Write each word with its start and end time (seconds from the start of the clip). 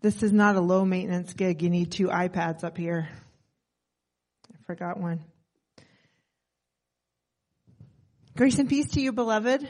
This 0.00 0.22
is 0.22 0.32
not 0.32 0.54
a 0.54 0.60
low 0.60 0.84
maintenance 0.84 1.32
gig. 1.32 1.60
You 1.60 1.70
need 1.70 1.90
two 1.90 2.06
iPads 2.06 2.62
up 2.62 2.78
here. 2.78 3.08
I 4.48 4.56
forgot 4.64 5.00
one. 5.00 5.24
Grace 8.36 8.60
and 8.60 8.68
peace 8.68 8.90
to 8.92 9.00
you, 9.00 9.10
beloved. 9.10 9.68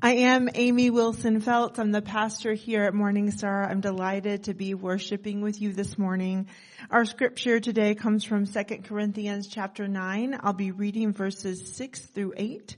I 0.00 0.14
am 0.14 0.48
Amy 0.54 0.88
Wilson 0.88 1.42
Feltz. 1.42 1.78
I'm 1.78 1.92
the 1.92 2.00
pastor 2.00 2.54
here 2.54 2.84
at 2.84 2.94
Morning 2.94 3.30
Star. 3.30 3.68
I'm 3.68 3.82
delighted 3.82 4.44
to 4.44 4.54
be 4.54 4.72
worshiping 4.72 5.42
with 5.42 5.60
you 5.60 5.74
this 5.74 5.98
morning. 5.98 6.48
Our 6.90 7.04
scripture 7.04 7.60
today 7.60 7.94
comes 7.94 8.24
from 8.24 8.46
2 8.46 8.64
Corinthians 8.84 9.48
chapter 9.48 9.86
9. 9.86 10.38
I'll 10.42 10.54
be 10.54 10.70
reading 10.70 11.12
verses 11.12 11.74
6 11.76 12.00
through 12.00 12.32
8. 12.38 12.76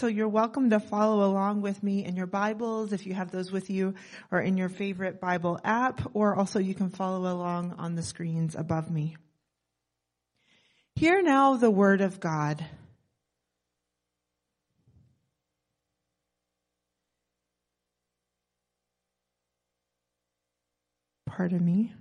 So 0.00 0.06
you're 0.06 0.28
welcome 0.28 0.70
to 0.70 0.80
follow 0.80 1.30
along 1.30 1.60
with 1.60 1.82
me 1.82 2.06
in 2.06 2.16
your 2.16 2.26
Bibles 2.26 2.94
if 2.94 3.04
you 3.04 3.12
have 3.12 3.30
those 3.30 3.52
with 3.52 3.68
you 3.68 3.92
or 4.30 4.40
in 4.40 4.56
your 4.56 4.70
favorite 4.70 5.20
Bible 5.20 5.60
app 5.62 6.00
or 6.14 6.34
also 6.34 6.58
you 6.58 6.72
can 6.72 6.88
follow 6.88 7.30
along 7.30 7.74
on 7.76 7.96
the 7.96 8.02
screens 8.02 8.54
above 8.54 8.90
me. 8.90 9.18
Hear 10.94 11.20
now 11.20 11.56
the 11.56 11.70
word 11.70 12.00
of 12.00 12.18
God. 12.18 12.64
Pardon 21.26 21.62
me. 21.62 21.92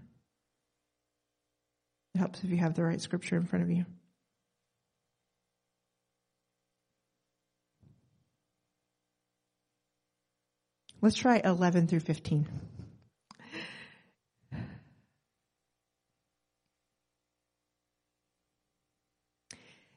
It 2.15 2.19
helps 2.19 2.45
if 2.45 2.49
you 2.49 2.55
have 2.59 2.75
the 2.75 2.83
right 2.85 3.01
scripture 3.01 3.35
in 3.35 3.45
front 3.45 3.63
of 3.63 3.69
you. 3.69 3.85
Let's 11.01 11.15
try 11.15 11.41
11 11.43 11.87
through 11.87 12.01
15. 12.01 12.47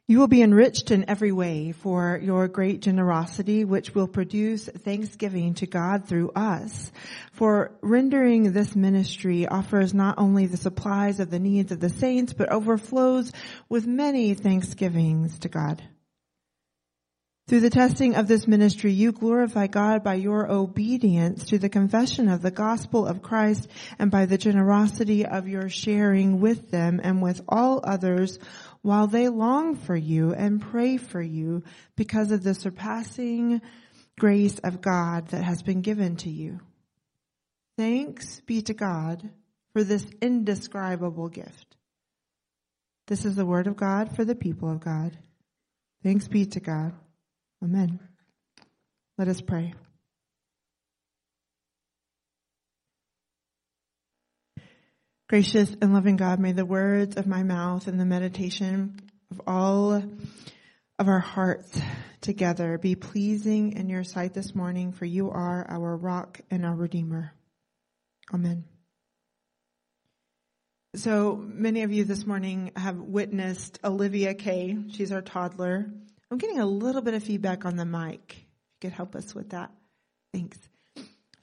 You 0.09 0.19
will 0.19 0.29
be 0.29 0.43
enriched 0.43 0.91
in 0.91 1.09
every 1.09 1.33
way 1.33 1.73
for 1.73 2.21
your 2.23 2.47
great 2.47 2.83
generosity, 2.83 3.65
which 3.65 3.95
will 3.95 4.07
produce 4.07 4.67
thanksgiving 4.67 5.55
to 5.55 5.67
God 5.67 6.07
through 6.07 6.33
us. 6.37 6.93
For 7.33 7.73
rendering 7.81 8.53
this 8.53 8.77
ministry 8.77 9.47
offers 9.47 9.95
not 9.95 10.19
only 10.19 10.47
the 10.47 10.59
supplies 10.59 11.19
of 11.19 11.31
the 11.31 11.39
needs 11.39 11.73
of 11.73 11.81
the 11.81 11.89
saints, 11.89 12.35
but 12.35 12.51
overflows 12.53 13.33
with 13.69 13.87
many 13.87 14.35
thanksgivings 14.35 15.39
to 15.39 15.49
God. 15.49 15.83
Through 17.53 17.61
the 17.61 17.69
testing 17.69 18.15
of 18.15 18.29
this 18.29 18.49
ministry, 18.49 18.95
you 18.95 19.13
glorify 19.13 19.67
God 19.67 20.03
by 20.03 20.15
your 20.15 20.51
obedience 20.51 21.45
to 21.49 21.59
the 21.59 21.69
confession 21.69 22.31
of 22.31 22.41
the 22.41 22.51
gospel 22.51 23.07
of 23.07 23.21
Christ 23.21 23.69
and 23.99 24.11
by 24.11 24.25
the 24.25 24.39
generosity 24.39 25.27
of 25.27 25.49
your 25.49 25.69
sharing 25.69 26.41
with 26.41 26.71
them 26.71 26.99
and 27.05 27.21
with 27.21 27.43
all 27.47 27.83
others 27.85 28.39
while 28.81 29.07
they 29.07 29.29
long 29.29 29.77
for 29.77 29.95
you 29.95 30.33
and 30.33 30.63
pray 30.63 30.97
for 30.97 31.21
you 31.21 31.63
because 31.95 32.33
of 32.33 32.43
the 32.43 32.55
surpassing 32.55 33.61
grace 34.19 34.59
of 34.61 34.81
God 34.81 35.29
that 35.29 35.45
has 35.45 35.63
been 35.63 35.83
given 35.83 36.17
to 36.17 36.31
you. 36.31 36.59
Thanks 37.77 38.41
be 38.47 38.63
to 38.63 38.73
God 38.73 39.29
for 39.75 39.85
this 39.85 40.07
indescribable 40.23 41.29
gift. 41.29 41.77
This 43.09 43.27
is 43.27 43.37
the 43.37 43.45
word 43.45 43.67
of 43.67 43.77
God 43.77 44.17
for 44.17 44.25
the 44.25 44.35
people 44.35 44.71
of 44.71 44.81
God. 44.81 45.19
Thanks 46.03 46.29
be 46.29 46.47
to 46.47 46.59
God. 46.59 46.95
Amen. 47.63 48.01
Let 49.19 49.29
us 49.29 49.41
pray. 49.41 49.75
Gracious 55.29 55.75
and 55.81 55.95
loving 55.95 56.17
God, 56.17 56.41
may 56.41 56.53
the 56.53 56.67
words 56.67 57.17
of 57.17 57.27
my 57.27 57.43
mouth 57.43 57.87
and 57.87 57.99
the 57.99 58.05
meditation 58.05 59.01
of 59.31 59.41
all 59.47 59.93
of 59.93 61.09
our 61.09 61.21
hearts 61.21 61.81
together 62.21 62.79
be 62.79 62.95
pleasing 62.95 63.73
in 63.73 63.89
your 63.89 64.05
sight 64.05 64.35
this 64.35 64.55
morning, 64.55 64.93
for 64.93 65.05
you 65.05 65.31
are 65.31 65.67
our 65.69 65.97
rock 65.97 66.41
and 66.51 66.67
our 66.67 66.75
redeemer. 66.75 67.33
Amen. 68.33 68.65
So 70.95 71.37
many 71.37 71.83
of 71.83 71.93
you 71.93 72.05
this 72.05 72.27
morning 72.27 72.73
have 72.77 72.99
witnessed 72.99 73.79
Olivia 73.83 74.35
Kay. 74.35 74.77
She's 74.91 75.13
our 75.13 75.23
toddler. 75.23 75.91
I'm 76.33 76.39
getting 76.39 76.61
a 76.61 76.67
little 76.67 77.03
bit 77.03 77.13
of 77.13 77.23
feedback 77.23 77.67
on 77.67 77.77
the 77.77 77.85
mic. 77.85 78.23
If 78.31 78.39
you 78.39 78.79
could 78.81 78.93
help 78.93 79.15
us 79.15 79.35
with 79.35 79.51
that. 79.51 79.71
Thanks. 80.33 80.59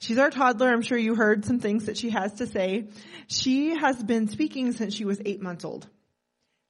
She's 0.00 0.18
our 0.18 0.30
toddler. 0.30 0.68
I'm 0.68 0.82
sure 0.82 0.98
you 0.98 1.14
heard 1.14 1.44
some 1.44 1.60
things 1.60 1.86
that 1.86 1.96
she 1.96 2.10
has 2.10 2.32
to 2.34 2.46
say. 2.48 2.88
She 3.28 3.76
has 3.76 4.02
been 4.02 4.26
speaking 4.26 4.72
since 4.72 4.92
she 4.92 5.04
was 5.04 5.22
eight 5.24 5.40
months 5.40 5.64
old. 5.64 5.86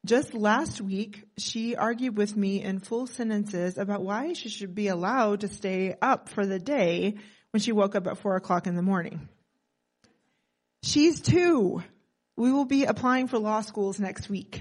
Just 0.04 0.34
last 0.34 0.82
week, 0.82 1.24
she 1.38 1.76
argued 1.76 2.18
with 2.18 2.36
me 2.36 2.62
in 2.62 2.78
full 2.78 3.06
sentences 3.06 3.78
about 3.78 4.02
why 4.02 4.34
she 4.34 4.50
should 4.50 4.74
be 4.74 4.88
allowed 4.88 5.40
to 5.40 5.48
stay 5.48 5.96
up 6.02 6.28
for 6.28 6.44
the 6.44 6.58
day 6.58 7.14
when 7.52 7.62
she 7.62 7.72
woke 7.72 7.94
up 7.94 8.06
at 8.06 8.18
four 8.18 8.36
o'clock 8.36 8.66
in 8.66 8.76
the 8.76 8.82
morning. 8.82 9.30
She's 10.82 11.22
two. 11.22 11.82
We 12.36 12.52
will 12.52 12.66
be 12.66 12.84
applying 12.84 13.28
for 13.28 13.38
law 13.38 13.62
schools 13.62 13.98
next 13.98 14.28
week. 14.28 14.60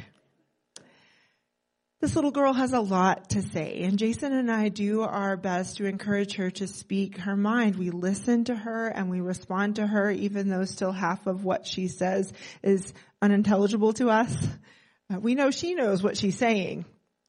This 2.02 2.16
little 2.16 2.32
girl 2.32 2.54
has 2.54 2.72
a 2.72 2.80
lot 2.80 3.32
to 3.32 3.42
say, 3.42 3.82
and 3.82 4.00
Jason 4.00 4.32
and 4.32 4.50
I 4.50 4.70
do 4.70 5.02
our 5.02 5.36
best 5.36 5.78
to 5.78 5.86
encourage 5.86 6.36
her 6.36 6.50
to 6.52 6.66
speak 6.66 7.18
her 7.18 7.36
mind. 7.36 7.76
We 7.76 7.90
listen 7.90 8.46
to 8.46 8.56
her 8.56 8.88
and 8.88 9.10
we 9.10 9.20
respond 9.20 9.76
to 9.76 9.86
her, 9.86 10.09
even 10.09 10.48
though 10.48 10.64
still 10.64 10.94
half 10.94 11.28
of 11.28 11.44
what 11.44 11.68
she 11.68 11.90
says 11.90 12.32
is 12.64 12.94
unintelligible 13.22 13.92
to 13.94 14.09
us. 14.12 14.34
Uh, 15.14 15.20
we 15.20 15.36
know 15.36 15.52
she 15.52 15.76
knows 15.76 16.02
what 16.02 16.16
she's 16.16 16.38
saying. 16.38 16.86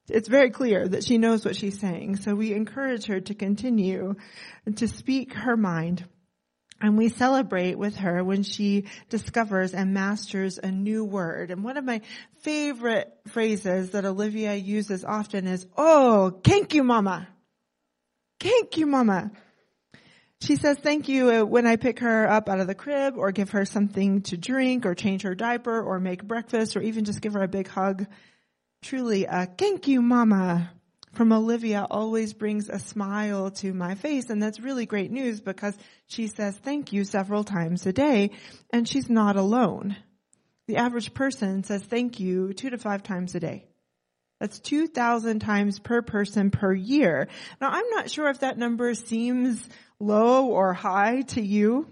It's 0.08 0.28
very 0.28 0.50
clear 0.50 0.86
that 0.86 1.02
she 1.02 1.18
knows 1.18 1.44
what 1.44 1.56
she's 1.56 1.80
saying, 1.80 2.16
so 2.18 2.36
we 2.36 2.52
encourage 2.52 3.06
her 3.06 3.18
to 3.22 3.34
continue 3.34 4.14
to 4.76 4.86
speak 4.86 5.32
her 5.32 5.56
mind. 5.56 6.04
And 6.80 6.96
we 6.96 7.10
celebrate 7.10 7.76
with 7.76 7.96
her 7.96 8.24
when 8.24 8.42
she 8.42 8.86
discovers 9.10 9.74
and 9.74 9.92
masters 9.92 10.58
a 10.58 10.70
new 10.70 11.04
word. 11.04 11.50
And 11.50 11.62
one 11.62 11.76
of 11.76 11.84
my 11.84 12.00
favorite 12.40 13.12
phrases 13.28 13.90
that 13.90 14.06
Olivia 14.06 14.54
uses 14.54 15.04
often 15.04 15.46
is, 15.46 15.66
oh, 15.76 16.30
thank 16.42 16.74
you, 16.74 16.82
mama. 16.82 17.28
Thank 18.40 18.78
you, 18.78 18.86
mama. 18.86 19.30
She 20.40 20.56
says 20.56 20.78
thank 20.78 21.06
you 21.06 21.30
uh, 21.30 21.44
when 21.44 21.66
I 21.66 21.76
pick 21.76 21.98
her 21.98 22.26
up 22.26 22.48
out 22.48 22.60
of 22.60 22.66
the 22.66 22.74
crib 22.74 23.18
or 23.18 23.30
give 23.30 23.50
her 23.50 23.66
something 23.66 24.22
to 24.22 24.38
drink 24.38 24.86
or 24.86 24.94
change 24.94 25.20
her 25.22 25.34
diaper 25.34 25.82
or 25.82 26.00
make 26.00 26.24
breakfast 26.24 26.76
or 26.76 26.80
even 26.80 27.04
just 27.04 27.20
give 27.20 27.34
her 27.34 27.42
a 27.42 27.48
big 27.48 27.68
hug. 27.68 28.06
Truly 28.80 29.26
a 29.26 29.44
thank 29.44 29.86
you, 29.86 30.00
mama 30.00 30.70
from 31.12 31.32
Olivia 31.32 31.86
always 31.90 32.32
brings 32.32 32.68
a 32.68 32.78
smile 32.78 33.50
to 33.50 33.72
my 33.72 33.94
face. 33.94 34.30
And 34.30 34.42
that's 34.42 34.60
really 34.60 34.86
great 34.86 35.10
news 35.10 35.40
because 35.40 35.76
she 36.06 36.28
says 36.28 36.56
thank 36.56 36.92
you 36.92 37.04
several 37.04 37.44
times 37.44 37.86
a 37.86 37.92
day 37.92 38.30
and 38.72 38.88
she's 38.88 39.10
not 39.10 39.36
alone. 39.36 39.96
The 40.66 40.76
average 40.76 41.12
person 41.14 41.64
says 41.64 41.82
thank 41.82 42.20
you 42.20 42.52
two 42.52 42.70
to 42.70 42.78
five 42.78 43.02
times 43.02 43.34
a 43.34 43.40
day. 43.40 43.66
That's 44.38 44.58
2,000 44.60 45.40
times 45.40 45.78
per 45.80 46.00
person 46.00 46.50
per 46.50 46.72
year. 46.72 47.28
Now 47.60 47.70
I'm 47.70 47.90
not 47.90 48.10
sure 48.10 48.28
if 48.30 48.40
that 48.40 48.56
number 48.56 48.94
seems 48.94 49.68
low 49.98 50.46
or 50.46 50.72
high 50.72 51.22
to 51.22 51.42
you. 51.42 51.88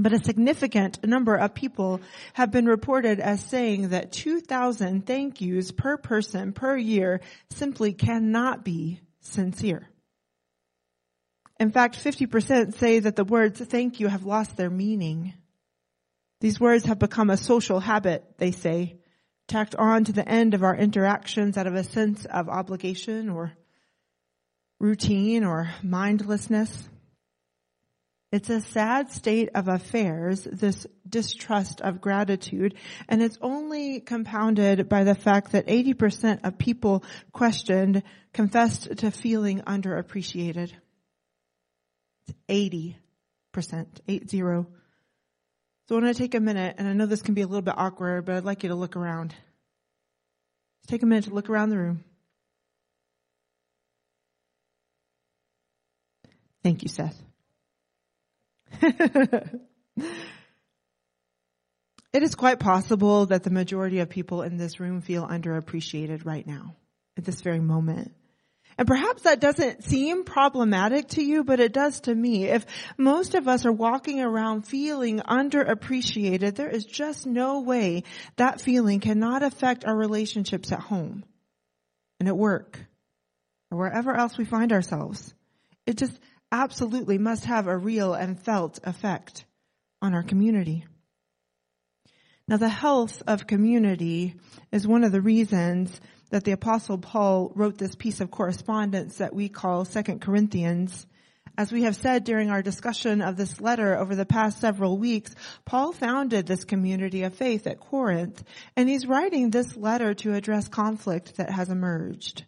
But 0.00 0.12
a 0.12 0.22
significant 0.22 1.04
number 1.04 1.34
of 1.34 1.54
people 1.54 2.00
have 2.34 2.52
been 2.52 2.66
reported 2.66 3.18
as 3.18 3.44
saying 3.44 3.88
that 3.88 4.12
2,000 4.12 5.04
thank 5.04 5.40
yous 5.40 5.72
per 5.72 5.96
person 5.96 6.52
per 6.52 6.76
year 6.76 7.20
simply 7.50 7.92
cannot 7.92 8.64
be 8.64 9.00
sincere. 9.20 9.88
In 11.58 11.72
fact, 11.72 11.96
50% 11.96 12.74
say 12.74 13.00
that 13.00 13.16
the 13.16 13.24
words 13.24 13.60
thank 13.60 13.98
you 13.98 14.06
have 14.06 14.24
lost 14.24 14.56
their 14.56 14.70
meaning. 14.70 15.34
These 16.40 16.60
words 16.60 16.84
have 16.84 17.00
become 17.00 17.30
a 17.30 17.36
social 17.36 17.80
habit, 17.80 18.24
they 18.38 18.52
say, 18.52 19.00
tacked 19.48 19.74
on 19.74 20.04
to 20.04 20.12
the 20.12 20.28
end 20.28 20.54
of 20.54 20.62
our 20.62 20.76
interactions 20.76 21.58
out 21.58 21.66
of 21.66 21.74
a 21.74 21.82
sense 21.82 22.24
of 22.24 22.48
obligation 22.48 23.28
or 23.28 23.52
routine 24.78 25.42
or 25.42 25.70
mindlessness. 25.82 26.88
It's 28.30 28.50
a 28.50 28.60
sad 28.60 29.10
state 29.10 29.48
of 29.54 29.68
affairs, 29.68 30.44
this 30.44 30.86
distrust 31.08 31.80
of 31.80 32.02
gratitude, 32.02 32.74
and 33.08 33.22
it's 33.22 33.38
only 33.40 34.00
compounded 34.00 34.86
by 34.86 35.04
the 35.04 35.14
fact 35.14 35.52
that 35.52 35.66
80% 35.66 36.40
of 36.44 36.58
people 36.58 37.04
questioned 37.32 38.02
confessed 38.34 38.98
to 38.98 39.10
feeling 39.10 39.62
underappreciated. 39.62 40.72
It's 42.26 42.38
80%, 42.50 42.96
eight 44.06 44.28
zero. 44.28 44.66
So 45.88 45.96
I 45.96 46.02
want 46.02 46.14
to 46.14 46.22
take 46.22 46.34
a 46.34 46.40
minute, 46.40 46.74
and 46.76 46.86
I 46.86 46.92
know 46.92 47.06
this 47.06 47.22
can 47.22 47.32
be 47.32 47.40
a 47.40 47.46
little 47.46 47.62
bit 47.62 47.74
awkward, 47.78 48.26
but 48.26 48.34
I'd 48.34 48.44
like 48.44 48.62
you 48.62 48.68
to 48.68 48.74
look 48.74 48.94
around. 48.94 49.34
take 50.86 51.02
a 51.02 51.06
minute 51.06 51.24
to 51.24 51.34
look 51.34 51.48
around 51.48 51.70
the 51.70 51.78
room. 51.78 52.04
Thank 56.62 56.82
you, 56.82 56.90
Seth. 56.90 57.18
it 62.12 62.22
is 62.22 62.34
quite 62.34 62.58
possible 62.58 63.26
that 63.26 63.42
the 63.42 63.50
majority 63.50 64.00
of 64.00 64.08
people 64.08 64.42
in 64.42 64.56
this 64.56 64.80
room 64.80 65.00
feel 65.00 65.26
underappreciated 65.26 66.24
right 66.24 66.46
now, 66.46 66.76
at 67.16 67.24
this 67.24 67.40
very 67.40 67.60
moment. 67.60 68.12
And 68.78 68.86
perhaps 68.86 69.22
that 69.22 69.40
doesn't 69.40 69.82
seem 69.82 70.22
problematic 70.22 71.08
to 71.08 71.22
you, 71.22 71.42
but 71.42 71.58
it 71.58 71.72
does 71.72 72.00
to 72.02 72.14
me. 72.14 72.44
If 72.44 72.64
most 72.96 73.34
of 73.34 73.48
us 73.48 73.66
are 73.66 73.72
walking 73.72 74.20
around 74.20 74.62
feeling 74.62 75.18
underappreciated, 75.18 76.54
there 76.54 76.70
is 76.70 76.84
just 76.84 77.26
no 77.26 77.60
way 77.60 78.04
that 78.36 78.60
feeling 78.60 79.00
cannot 79.00 79.42
affect 79.42 79.84
our 79.84 79.96
relationships 79.96 80.70
at 80.70 80.78
home 80.78 81.24
and 82.20 82.28
at 82.28 82.36
work 82.36 82.78
or 83.72 83.78
wherever 83.78 84.14
else 84.14 84.38
we 84.38 84.44
find 84.44 84.72
ourselves. 84.72 85.34
It 85.84 85.96
just 85.96 86.16
absolutely 86.50 87.18
must 87.18 87.44
have 87.44 87.66
a 87.66 87.76
real 87.76 88.14
and 88.14 88.40
felt 88.40 88.78
effect 88.84 89.44
on 90.00 90.14
our 90.14 90.22
community. 90.22 90.84
Now 92.46 92.56
the 92.56 92.68
health 92.68 93.22
of 93.26 93.46
community 93.46 94.34
is 94.72 94.86
one 94.86 95.04
of 95.04 95.12
the 95.12 95.20
reasons 95.20 96.00
that 96.30 96.44
the 96.44 96.52
apostle 96.52 96.98
Paul 96.98 97.52
wrote 97.54 97.78
this 97.78 97.94
piece 97.94 98.20
of 98.20 98.30
correspondence 98.30 99.18
that 99.18 99.34
we 99.34 99.48
call 99.48 99.84
Second 99.84 100.20
Corinthians. 100.20 101.06
As 101.58 101.72
we 101.72 101.82
have 101.82 101.96
said 101.96 102.24
during 102.24 102.50
our 102.50 102.62
discussion 102.62 103.20
of 103.20 103.36
this 103.36 103.60
letter 103.60 103.96
over 103.96 104.14
the 104.14 104.24
past 104.24 104.60
several 104.60 104.96
weeks, 104.96 105.34
Paul 105.64 105.92
founded 105.92 106.46
this 106.46 106.64
community 106.64 107.24
of 107.24 107.34
faith 107.34 107.66
at 107.66 107.80
Corinth, 107.80 108.42
and 108.76 108.88
he's 108.88 109.06
writing 109.06 109.50
this 109.50 109.76
letter 109.76 110.14
to 110.14 110.34
address 110.34 110.68
conflict 110.68 111.36
that 111.36 111.50
has 111.50 111.68
emerged. 111.68 112.44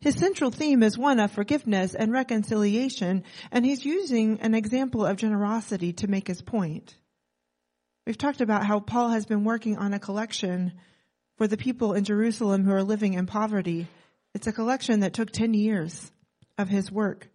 His 0.00 0.14
central 0.14 0.50
theme 0.50 0.82
is 0.82 0.96
one 0.96 1.18
of 1.18 1.32
forgiveness 1.32 1.94
and 1.94 2.12
reconciliation, 2.12 3.24
and 3.50 3.64
he's 3.64 3.84
using 3.84 4.40
an 4.40 4.54
example 4.54 5.04
of 5.04 5.16
generosity 5.16 5.92
to 5.94 6.08
make 6.08 6.28
his 6.28 6.40
point. 6.40 6.94
We've 8.06 8.16
talked 8.16 8.40
about 8.40 8.64
how 8.64 8.80
Paul 8.80 9.10
has 9.10 9.26
been 9.26 9.44
working 9.44 9.76
on 9.76 9.92
a 9.92 9.98
collection 9.98 10.72
for 11.36 11.46
the 11.46 11.56
people 11.56 11.94
in 11.94 12.04
Jerusalem 12.04 12.64
who 12.64 12.72
are 12.72 12.82
living 12.82 13.14
in 13.14 13.26
poverty. 13.26 13.88
It's 14.34 14.46
a 14.46 14.52
collection 14.52 15.00
that 15.00 15.14
took 15.14 15.30
10 15.30 15.52
years 15.52 16.10
of 16.56 16.68
his 16.68 16.92
work. 16.92 17.28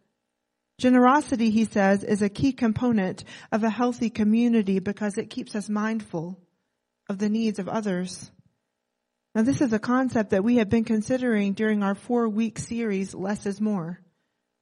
Generosity, 0.80 1.50
he 1.50 1.66
says, 1.66 2.04
is 2.04 2.22
a 2.22 2.30
key 2.30 2.54
component 2.54 3.24
of 3.52 3.64
a 3.64 3.70
healthy 3.70 4.10
community 4.10 4.80
because 4.80 5.18
it 5.18 5.30
keeps 5.30 5.56
us 5.56 5.70
mindful 5.70 6.40
of 7.10 7.20
the 7.20 7.30
needs 7.30 7.60
of 7.60 7.70
others. 7.70 8.32
Now 9.36 9.42
this 9.42 9.62
is 9.62 9.74
a 9.74 9.80
concept 9.80 10.30
that 10.30 10.44
we 10.44 10.58
have 10.58 10.70
been 10.70 10.84
considering 10.84 11.54
during 11.54 11.82
our 11.82 11.96
four 11.96 12.30
week 12.30 12.60
series, 12.60 13.16
Less 13.16 13.48
is 13.48 13.60
More, 13.60 14.00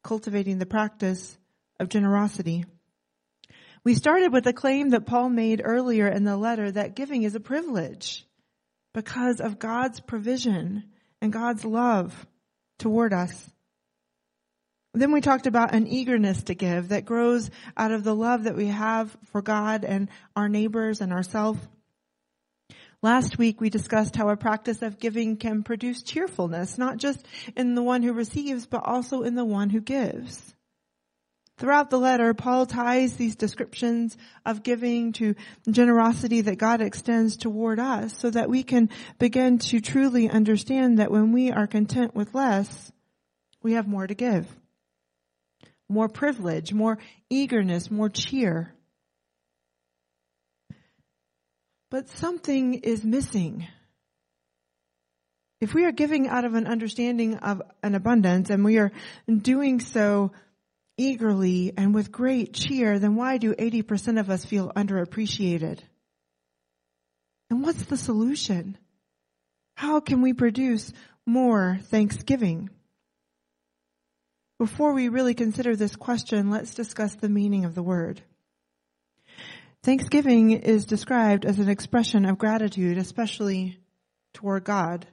cultivating 0.01 0.59
the 0.59 0.65
practice 0.65 1.37
of 1.79 1.89
generosity. 1.89 2.63
We 3.83 3.95
started 3.95 4.31
with 4.31 4.47
a 4.47 4.53
claim 4.53 4.91
that 4.91 5.05
Paul 5.05 5.29
made 5.29 5.61
earlier 5.63 6.07
in 6.07 6.23
the 6.23 6.37
letter 6.37 6.71
that 6.71 6.95
giving 6.95 7.23
is 7.23 7.35
a 7.35 7.41
privilege 7.41 8.25
because 8.93 9.41
of 9.41 9.59
God's 9.59 9.99
provision 9.99 10.85
and 11.21 11.33
God's 11.33 11.65
love 11.65 12.25
toward 12.79 13.11
us. 13.11 13.49
Then 14.93 15.11
we 15.11 15.19
talked 15.19 15.47
about 15.47 15.73
an 15.73 15.87
eagerness 15.87 16.43
to 16.43 16.53
give 16.53 16.89
that 16.89 17.05
grows 17.05 17.49
out 17.75 17.91
of 17.91 18.03
the 18.03 18.15
love 18.15 18.43
that 18.43 18.55
we 18.55 18.67
have 18.67 19.15
for 19.31 19.41
God 19.41 19.83
and 19.83 20.09
our 20.35 20.47
neighbors 20.47 21.01
and 21.01 21.11
ourselves. 21.11 21.59
Last 23.03 23.39
week 23.39 23.59
we 23.59 23.71
discussed 23.71 24.15
how 24.15 24.29
a 24.29 24.37
practice 24.37 24.83
of 24.83 24.99
giving 24.99 25.35
can 25.35 25.63
produce 25.63 26.03
cheerfulness, 26.03 26.77
not 26.77 26.97
just 26.97 27.25
in 27.55 27.73
the 27.73 27.81
one 27.81 28.03
who 28.03 28.13
receives, 28.13 28.67
but 28.67 28.83
also 28.85 29.23
in 29.23 29.33
the 29.33 29.45
one 29.45 29.71
who 29.71 29.81
gives. 29.81 30.53
Throughout 31.57 31.89
the 31.89 31.99
letter, 31.99 32.33
Paul 32.33 32.65
ties 32.65 33.15
these 33.15 33.35
descriptions 33.35 34.17
of 34.45 34.63
giving 34.63 35.13
to 35.13 35.35
generosity 35.69 36.41
that 36.41 36.57
God 36.57 36.81
extends 36.81 37.37
toward 37.37 37.79
us 37.79 38.17
so 38.17 38.29
that 38.29 38.49
we 38.49 38.63
can 38.63 38.89
begin 39.19 39.57
to 39.59 39.79
truly 39.79 40.29
understand 40.29 40.99
that 40.99 41.11
when 41.11 41.31
we 41.31 41.51
are 41.51 41.67
content 41.67 42.15
with 42.15 42.33
less, 42.33 42.91
we 43.63 43.73
have 43.73 43.87
more 43.87 44.07
to 44.07 44.15
give. 44.15 44.47
More 45.87 46.07
privilege, 46.07 46.73
more 46.73 46.97
eagerness, 47.29 47.91
more 47.91 48.09
cheer. 48.09 48.73
But 51.91 52.07
something 52.07 52.75
is 52.75 53.03
missing. 53.03 53.67
If 55.59 55.73
we 55.75 55.85
are 55.85 55.91
giving 55.91 56.27
out 56.27 56.45
of 56.45 56.55
an 56.55 56.65
understanding 56.65 57.35
of 57.35 57.61
an 57.83 57.93
abundance 57.93 58.49
and 58.49 58.63
we 58.63 58.79
are 58.79 58.93
doing 59.27 59.81
so 59.81 60.31
eagerly 60.97 61.73
and 61.77 61.93
with 61.93 62.11
great 62.11 62.53
cheer, 62.53 62.97
then 62.97 63.15
why 63.15 63.37
do 63.37 63.53
80% 63.53 64.19
of 64.19 64.29
us 64.29 64.45
feel 64.45 64.71
underappreciated? 64.73 65.79
And 67.49 67.61
what's 67.61 67.83
the 67.83 67.97
solution? 67.97 68.77
How 69.75 69.99
can 69.99 70.21
we 70.21 70.31
produce 70.31 70.93
more 71.27 71.77
thanksgiving? 71.83 72.69
Before 74.57 74.93
we 74.93 75.09
really 75.09 75.33
consider 75.33 75.75
this 75.75 75.97
question, 75.97 76.49
let's 76.49 76.73
discuss 76.73 77.15
the 77.15 77.29
meaning 77.29 77.65
of 77.65 77.75
the 77.75 77.83
word. 77.83 78.21
Thanksgiving 79.83 80.51
is 80.51 80.85
described 80.85 81.43
as 81.43 81.57
an 81.57 81.67
expression 81.69 82.25
of 82.25 82.37
gratitude, 82.37 82.99
especially 82.99 83.79
toward 84.33 84.63
God. 84.63 85.07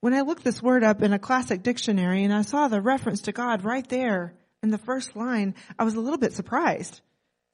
When 0.00 0.12
I 0.12 0.20
looked 0.20 0.44
this 0.44 0.62
word 0.62 0.84
up 0.84 1.00
in 1.00 1.14
a 1.14 1.18
classic 1.18 1.62
dictionary 1.62 2.24
and 2.24 2.34
I 2.34 2.42
saw 2.42 2.68
the 2.68 2.82
reference 2.82 3.22
to 3.22 3.32
God 3.32 3.64
right 3.64 3.88
there 3.88 4.34
in 4.62 4.70
the 4.70 4.76
first 4.76 5.16
line, 5.16 5.54
I 5.78 5.84
was 5.84 5.94
a 5.94 6.00
little 6.00 6.18
bit 6.18 6.34
surprised. 6.34 7.00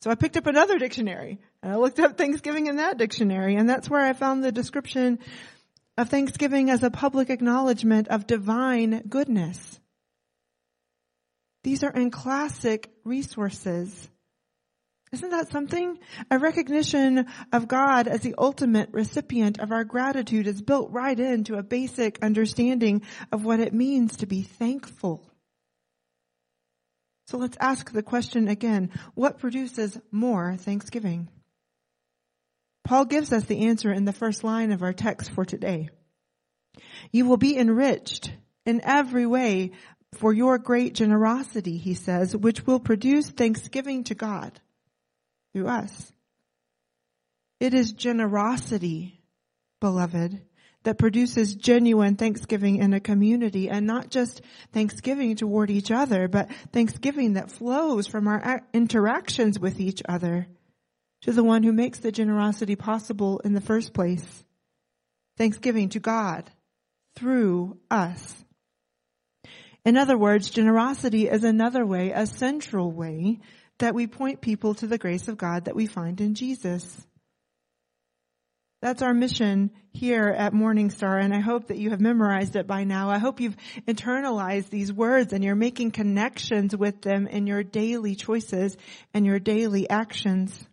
So 0.01 0.11
I 0.11 0.17
picked 0.17 0.37
up 0.37 0.47
another 0.47 0.79
dictionary 0.79 1.39
and 1.63 1.73
I 1.73 1.77
looked 1.77 2.01
up 2.01 2.19
Thanksgiving 2.19 2.67
in 2.67 2.77
that 2.77 2.99
dictionary 2.99 3.55
and 3.55 3.71
that's 3.71 3.89
where 3.89 4.05
I 4.05 4.15
found 4.15 4.43
the 4.43 4.51
description 4.51 5.21
of 5.97 6.09
Thanksgiving 6.09 6.71
as 6.71 6.83
a 6.83 6.91
public 6.91 7.31
acknowledgement 7.31 8.09
of 8.09 8.27
divine 8.27 9.05
goodness. 9.09 9.79
These 11.63 11.85
are 11.85 11.93
in 11.93 12.11
classic 12.11 12.91
resources. 13.05 14.11
Isn't 15.13 15.31
that 15.31 15.51
something? 15.51 15.99
A 16.31 16.39
recognition 16.39 17.27
of 17.53 17.67
God 17.67 18.07
as 18.07 18.21
the 18.21 18.37
ultimate 18.39 18.91
recipient 18.93 19.59
of 19.59 19.73
our 19.73 19.83
gratitude 19.83 20.47
is 20.47 20.63
built 20.63 20.93
right 20.93 21.19
into 21.19 21.57
a 21.57 21.65
basic 21.65 22.23
understanding 22.23 23.03
of 23.33 23.45
what 23.45 23.59
it 23.59 23.75
means 23.75 24.19
to 24.19 24.27
be 24.27 24.43
thankful. 24.43 25.29
So 27.27 27.39
let's 27.39 27.57
ask 27.61 27.91
the 27.91 28.05
question 28.05 28.47
again. 28.47 28.91
What 29.15 29.39
produces 29.39 29.99
more 30.13 30.57
thanksgiving? 30.57 31.29
Paul 32.85 33.05
gives 33.05 33.33
us 33.33 33.45
the 33.45 33.67
answer 33.67 33.93
in 33.93 34.05
the 34.05 34.13
first 34.13 34.45
line 34.45 34.71
of 34.71 34.83
our 34.83 34.93
text 34.93 35.33
for 35.33 35.45
today. 35.45 35.91
You 37.11 37.27
will 37.27 37.37
be 37.37 37.59
enriched 37.59 38.33
in 38.65 38.81
every 38.85 39.27
way 39.27 39.73
for 40.15 40.33
your 40.33 40.59
great 40.59 40.95
generosity, 40.95 41.79
he 41.79 41.95
says, 41.95 42.37
which 42.37 42.65
will 42.65 42.81
produce 42.81 43.29
thanksgiving 43.29 44.05
to 44.05 44.15
God 44.15 44.61
through 45.53 45.69
us. 45.69 46.13
It 47.59 47.75
is 47.75 47.93
generosity, 47.93 49.21
beloved, 49.81 50.41
that 50.83 50.99
produces 50.99 51.55
genuine 51.55 52.17
thanksgiving 52.17 52.77
in 52.77 52.95
a 52.95 53.01
community 53.01 53.69
and 53.69 53.87
not 53.87 54.11
just 54.11 54.41
thanksgiving 54.73 55.37
toward 55.37 55.71
each 55.71 55.91
other, 55.91 56.27
but 56.27 56.51
thanksgiving 56.73 57.35
that 57.35 57.51
flows 57.51 58.07
from 58.07 58.27
our 58.27 58.63
interactions 58.73 59.59
with 59.59 59.79
each 59.79 60.03
other 60.09 60.47
to 61.23 61.33
the 61.33 61.45
one 61.45 61.63
who 61.63 61.73
makes 61.73 61.99
the 61.99 62.13
generosity 62.13 62.77
possible 62.77 63.41
in 63.41 63.53
the 63.53 63.61
first 63.61 63.93
place. 63.93 64.45
Thanksgiving 65.37 65.91
to 65.91 66.01
God 66.01 66.51
through 67.15 67.79
us. 67.91 68.35
In 69.85 69.97
other 69.97 70.17
words, 70.17 70.51
generosity 70.51 71.29
is 71.29 71.45
another 71.45 71.85
way, 71.85 72.13
a 72.13 72.27
central 72.27 72.91
way 72.91 73.41
that 73.81 73.95
we 73.95 74.07
point 74.07 74.41
people 74.41 74.75
to 74.75 74.87
the 74.87 74.99
grace 74.99 75.29
of 75.29 75.37
God 75.37 75.67
that 75.67 75.77
we 75.77 75.87
find 75.87 76.21
in 76.21 76.35
Jesus. 76.35 77.07
That's 78.83 79.03
our 79.03 79.13
mission 79.13 79.73
here 79.93 80.29
at 80.29 80.55
Morningstar, 80.55 81.23
and 81.23 81.35
I 81.35 81.41
hope 81.41 81.67
that 81.67 81.77
you 81.77 81.91
have 81.91 82.01
memorized 82.01 82.57
it 82.57 82.67
by 82.67 82.85
now. 82.85 83.11
I 83.11 83.19
hope 83.19 83.41
you've 83.41 83.57
internalized 83.87 84.71
these 84.71 84.91
words 84.91 85.35
and 85.35 85.45
you're 85.45 85.55
making 85.55 85.91
connections 85.91 86.75
with 86.75 87.03
them 87.03 87.27
in 87.27 87.47
your 87.47 87.63
daily 87.63 88.15
choices 88.15 88.79
and 89.13 89.27
your 89.27 89.39
daily 89.39 89.89
actions. 89.91 90.67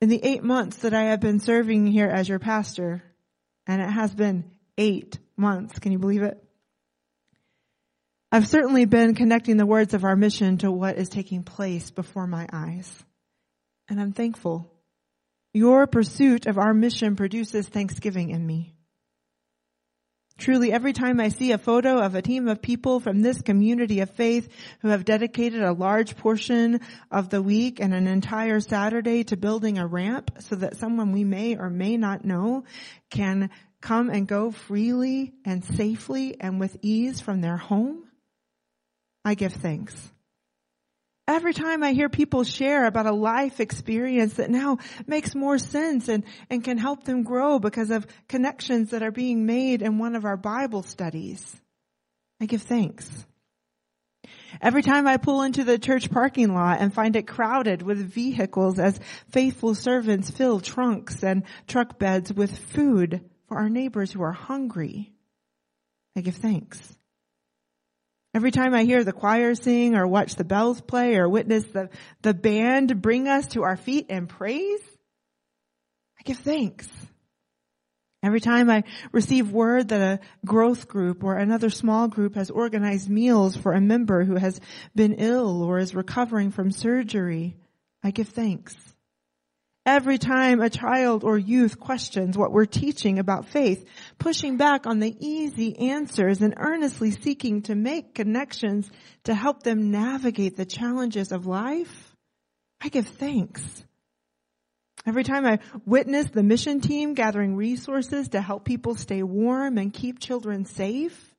In 0.00 0.08
the 0.08 0.24
eight 0.24 0.42
months 0.42 0.78
that 0.78 0.94
I 0.94 1.04
have 1.04 1.20
been 1.20 1.38
serving 1.38 1.86
here 1.86 2.08
as 2.08 2.28
your 2.28 2.40
pastor, 2.40 3.04
and 3.68 3.80
it 3.80 3.90
has 3.90 4.12
been 4.12 4.50
eight 4.76 5.18
months, 5.36 5.78
can 5.78 5.92
you 5.92 5.98
believe 5.98 6.22
it? 6.22 6.42
I've 8.32 8.46
certainly 8.46 8.84
been 8.84 9.16
connecting 9.16 9.56
the 9.56 9.66
words 9.66 9.92
of 9.92 10.04
our 10.04 10.14
mission 10.14 10.58
to 10.58 10.70
what 10.70 10.96
is 10.96 11.08
taking 11.08 11.42
place 11.42 11.90
before 11.90 12.28
my 12.28 12.46
eyes. 12.52 12.88
And 13.88 14.00
I'm 14.00 14.12
thankful. 14.12 14.70
Your 15.52 15.88
pursuit 15.88 16.46
of 16.46 16.56
our 16.56 16.72
mission 16.72 17.16
produces 17.16 17.68
thanksgiving 17.68 18.30
in 18.30 18.46
me. 18.46 18.76
Truly, 20.38 20.72
every 20.72 20.92
time 20.92 21.20
I 21.20 21.28
see 21.28 21.50
a 21.50 21.58
photo 21.58 21.98
of 21.98 22.14
a 22.14 22.22
team 22.22 22.46
of 22.46 22.62
people 22.62 23.00
from 23.00 23.20
this 23.20 23.42
community 23.42 24.00
of 24.00 24.10
faith 24.10 24.48
who 24.80 24.88
have 24.88 25.04
dedicated 25.04 25.62
a 25.62 25.72
large 25.72 26.16
portion 26.16 26.80
of 27.10 27.28
the 27.28 27.42
week 27.42 27.80
and 27.80 27.92
an 27.92 28.06
entire 28.06 28.60
Saturday 28.60 29.24
to 29.24 29.36
building 29.36 29.76
a 29.76 29.86
ramp 29.86 30.30
so 30.38 30.54
that 30.54 30.76
someone 30.76 31.12
we 31.12 31.24
may 31.24 31.56
or 31.56 31.68
may 31.68 31.96
not 31.96 32.24
know 32.24 32.64
can 33.10 33.50
come 33.82 34.08
and 34.08 34.26
go 34.26 34.50
freely 34.50 35.34
and 35.44 35.64
safely 35.64 36.40
and 36.40 36.60
with 36.60 36.76
ease 36.80 37.20
from 37.20 37.40
their 37.40 37.58
home, 37.58 38.04
I 39.24 39.34
give 39.34 39.52
thanks. 39.52 39.94
Every 41.28 41.54
time 41.54 41.84
I 41.84 41.92
hear 41.92 42.08
people 42.08 42.42
share 42.42 42.86
about 42.86 43.06
a 43.06 43.12
life 43.12 43.60
experience 43.60 44.34
that 44.34 44.50
now 44.50 44.78
makes 45.06 45.34
more 45.34 45.58
sense 45.58 46.08
and, 46.08 46.24
and 46.48 46.64
can 46.64 46.76
help 46.76 47.04
them 47.04 47.22
grow 47.22 47.60
because 47.60 47.90
of 47.90 48.06
connections 48.26 48.90
that 48.90 49.04
are 49.04 49.12
being 49.12 49.46
made 49.46 49.80
in 49.80 49.98
one 49.98 50.16
of 50.16 50.24
our 50.24 50.36
Bible 50.36 50.82
studies, 50.82 51.60
I 52.40 52.46
give 52.46 52.62
thanks. 52.62 53.08
Every 54.60 54.82
time 54.82 55.06
I 55.06 55.18
pull 55.18 55.42
into 55.42 55.62
the 55.62 55.78
church 55.78 56.10
parking 56.10 56.52
lot 56.52 56.80
and 56.80 56.92
find 56.92 57.14
it 57.14 57.28
crowded 57.28 57.82
with 57.82 58.12
vehicles 58.12 58.80
as 58.80 58.98
faithful 59.28 59.76
servants 59.76 60.30
fill 60.30 60.58
trunks 60.58 61.22
and 61.22 61.44
truck 61.68 61.98
beds 61.98 62.32
with 62.32 62.58
food 62.58 63.20
for 63.46 63.58
our 63.58 63.68
neighbors 63.68 64.10
who 64.10 64.22
are 64.22 64.32
hungry, 64.32 65.12
I 66.16 66.22
give 66.22 66.36
thanks. 66.36 66.96
Every 68.32 68.52
time 68.52 68.74
I 68.74 68.84
hear 68.84 69.02
the 69.02 69.12
choir 69.12 69.54
sing 69.54 69.96
or 69.96 70.06
watch 70.06 70.36
the 70.36 70.44
bells 70.44 70.80
play 70.80 71.16
or 71.16 71.28
witness 71.28 71.64
the, 71.64 71.90
the 72.22 72.34
band 72.34 73.02
bring 73.02 73.26
us 73.26 73.48
to 73.48 73.64
our 73.64 73.76
feet 73.76 74.06
in 74.08 74.28
praise, 74.28 74.80
I 76.18 76.22
give 76.24 76.38
thanks. 76.38 76.88
Every 78.22 78.40
time 78.40 78.68
I 78.68 78.84
receive 79.12 79.50
word 79.50 79.88
that 79.88 80.00
a 80.00 80.46
growth 80.46 80.86
group 80.86 81.24
or 81.24 81.36
another 81.36 81.70
small 81.70 82.06
group 82.06 82.34
has 82.34 82.50
organized 82.50 83.08
meals 83.08 83.56
for 83.56 83.72
a 83.72 83.80
member 83.80 84.24
who 84.24 84.36
has 84.36 84.60
been 84.94 85.14
ill 85.14 85.62
or 85.62 85.78
is 85.78 85.94
recovering 85.94 86.50
from 86.50 86.70
surgery, 86.70 87.56
I 88.04 88.10
give 88.10 88.28
thanks. 88.28 88.76
Every 89.90 90.18
time 90.18 90.60
a 90.60 90.70
child 90.70 91.24
or 91.24 91.36
youth 91.36 91.80
questions 91.80 92.38
what 92.38 92.52
we're 92.52 92.64
teaching 92.64 93.18
about 93.18 93.48
faith, 93.48 93.84
pushing 94.20 94.56
back 94.56 94.86
on 94.86 95.00
the 95.00 95.16
easy 95.18 95.76
answers 95.90 96.40
and 96.42 96.54
earnestly 96.56 97.10
seeking 97.10 97.62
to 97.62 97.74
make 97.74 98.14
connections 98.14 98.88
to 99.24 99.34
help 99.34 99.64
them 99.64 99.90
navigate 99.90 100.56
the 100.56 100.64
challenges 100.64 101.32
of 101.32 101.46
life, 101.46 102.14
I 102.80 102.88
give 102.88 103.08
thanks. 103.08 103.64
Every 105.08 105.24
time 105.24 105.44
I 105.44 105.58
witness 105.84 106.30
the 106.30 106.44
mission 106.44 106.80
team 106.80 107.14
gathering 107.14 107.56
resources 107.56 108.28
to 108.28 108.40
help 108.40 108.64
people 108.64 108.94
stay 108.94 109.24
warm 109.24 109.76
and 109.76 109.92
keep 109.92 110.20
children 110.20 110.66
safe, 110.66 111.34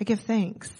I 0.00 0.04
give 0.04 0.20
thanks. 0.20 0.70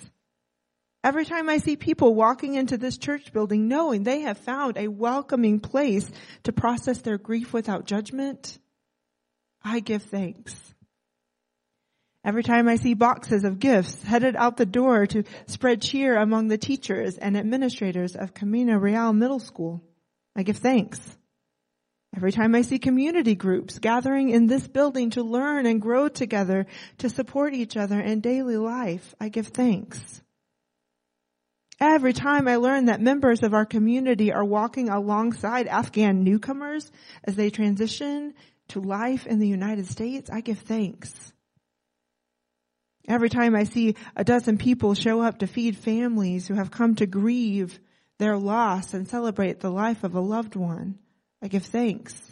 Every 1.02 1.25
time 1.25 1.49
I 1.49 1.59
see 1.59 1.76
people 1.76 2.14
walking 2.14 2.54
into 2.54 2.76
this 2.76 2.99
church 2.99 3.33
building 3.33 3.69
knowing 3.69 4.02
they 4.02 4.21
have 4.21 4.37
found 4.37 4.76
a 4.76 4.88
welcoming 4.88 5.59
place 5.59 6.11
to 6.42 6.52
process 6.52 7.00
their 7.00 7.16
grief 7.16 7.54
without 7.54 7.87
judgment, 7.87 8.59
I 9.62 9.80
give 9.80 10.02
thanks. 10.02 10.54
Every 12.23 12.42
time 12.42 12.69
I 12.69 12.76
see 12.76 12.92
boxes 12.92 13.45
of 13.45 13.59
gifts 13.59 14.02
headed 14.02 14.37
out 14.37 14.59
the 14.59 14.66
door 14.66 15.07
to 15.07 15.25
spread 15.47 15.80
cheer 15.80 16.19
among 16.19 16.49
the 16.49 16.59
teachers 16.59 17.16
and 17.16 17.35
administrators 17.35 18.14
of 18.14 18.35
Camino 18.35 18.76
Real 18.76 19.14
Middle 19.14 19.40
School, 19.40 19.83
I 20.37 20.42
give 20.42 20.59
thanks. 20.59 21.00
Every 22.14 22.33
time 22.33 22.54
I 22.54 22.61
see 22.61 22.78
community 22.78 23.35
groups 23.35 23.78
gathering 23.78 24.28
in 24.28 24.49
this 24.49 24.69
building 24.69 25.11
to 25.11 25.23
learn 25.23 25.64
and 25.64 25.80
grow 25.80 26.09
together 26.09 26.66
to 26.99 27.09
support 27.09 27.54
each 27.54 27.78
other 27.78 27.99
in 27.99 28.21
daily 28.21 28.59
life, 28.59 29.14
I 29.19 29.30
give 29.30 29.47
thanks. 29.47 30.21
Every 31.80 32.12
time 32.12 32.46
I 32.46 32.56
learn 32.56 32.87
that 32.87 33.00
members 33.00 33.42
of 33.42 33.54
our 33.54 33.64
community 33.64 34.32
are 34.32 34.44
walking 34.44 34.90
alongside 34.90 35.66
Afghan 35.66 36.22
newcomers 36.22 36.90
as 37.25 37.37
they 37.37 37.49
transition 37.49 38.34
to 38.68 38.80
life 38.80 39.26
in 39.26 39.38
the 39.38 39.49
United 39.49 39.87
States, 39.87 40.28
I 40.30 40.42
give 40.42 40.58
thanks. 40.58 41.32
Every 43.08 43.30
time 43.30 43.56
I 43.56 43.64
see 43.64 43.96
a 44.14 44.25
dozen 44.25 44.58
people 44.58 44.94
show 44.94 45.22
up 45.22 45.38
to 45.38 45.46
feed 45.46 45.76
families 45.76 46.46
who 46.46 46.54
have 46.54 46.70
come 46.70 46.96
to 46.96 47.06
grieve 47.06 47.80
their 48.18 48.37
loss 48.37 48.92
and 48.92 49.08
celebrate 49.08 49.60
the 49.60 49.70
life 49.70 50.04
of 50.04 50.14
a 50.14 50.20
loved 50.20 50.56
one, 50.56 50.99
I 51.42 51.49
give 51.49 51.64
thanks. 51.64 52.29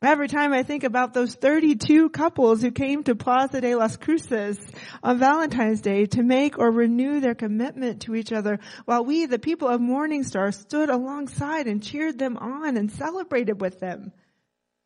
Every 0.00 0.28
time 0.28 0.52
I 0.52 0.62
think 0.62 0.84
about 0.84 1.12
those 1.12 1.34
32 1.34 2.10
couples 2.10 2.62
who 2.62 2.70
came 2.70 3.02
to 3.02 3.16
Plaza 3.16 3.60
de 3.60 3.74
las 3.74 3.96
Cruces 3.96 4.56
on 5.02 5.18
Valentine's 5.18 5.80
Day 5.80 6.06
to 6.06 6.22
make 6.22 6.56
or 6.56 6.70
renew 6.70 7.18
their 7.18 7.34
commitment 7.34 8.02
to 8.02 8.14
each 8.14 8.32
other 8.32 8.60
while 8.84 9.04
we, 9.04 9.26
the 9.26 9.40
people 9.40 9.66
of 9.66 9.80
Morningstar, 9.80 10.54
stood 10.54 10.88
alongside 10.88 11.66
and 11.66 11.82
cheered 11.82 12.16
them 12.16 12.36
on 12.36 12.76
and 12.76 12.92
celebrated 12.92 13.60
with 13.60 13.80
them, 13.80 14.12